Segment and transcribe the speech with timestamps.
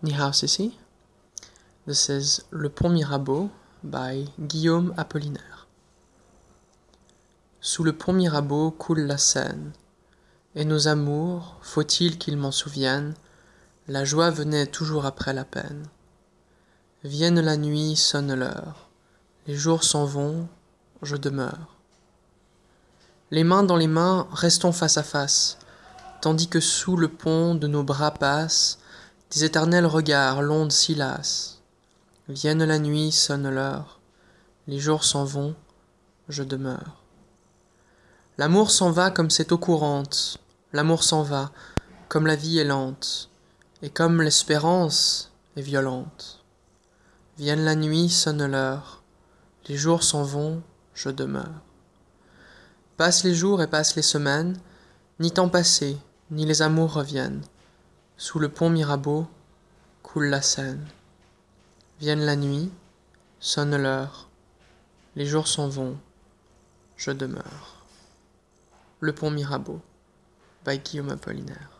[0.00, 0.14] Ni.
[1.88, 3.50] This is Le Pont Mirabeau
[3.82, 5.66] by Guillaume Apollinaire.
[7.60, 9.72] Sous le pont Mirabeau coule la Seine,
[10.54, 13.14] et nos amours, faut-il qu'ils m'en souviennent,
[13.88, 15.88] la joie venait toujours après la peine.
[17.02, 18.88] Vienne la nuit, sonne l'heure,
[19.48, 20.46] les jours s'en vont,
[21.02, 21.74] je demeure.
[23.32, 25.58] Les mains dans les mains, restons face à face,
[26.20, 28.77] tandis que sous le pont de nos bras passent
[29.30, 31.60] des éternels regards, l'onde s'y lasse.
[32.28, 34.00] Vienne la nuit, sonne l'heure,
[34.66, 35.54] les jours s'en vont,
[36.28, 37.02] je demeure.
[38.36, 40.38] L'amour s'en va comme cette eau courante,
[40.72, 41.50] l'amour s'en va
[42.08, 43.28] comme la vie est lente,
[43.82, 46.42] et comme l'espérance est violente.
[47.36, 49.02] Vienne la nuit, sonne l'heure,
[49.68, 50.62] les jours s'en vont,
[50.94, 51.62] je demeure.
[52.96, 54.58] Passent les jours et passent les semaines,
[55.20, 55.98] ni temps passé,
[56.30, 57.42] ni les amours reviennent.
[58.20, 59.28] Sous le pont Mirabeau
[60.02, 60.84] coule la Seine.
[62.00, 62.72] Vienne la nuit,
[63.38, 64.28] sonne l'heure,
[65.14, 65.96] les jours s'en vont,
[66.96, 67.86] je demeure.
[68.98, 69.80] Le pont Mirabeau,
[70.66, 71.77] by Guillaume Apollinaire.